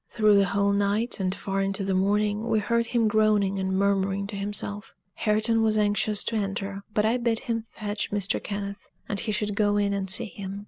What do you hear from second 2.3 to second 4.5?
we heard him groaning and murmuring to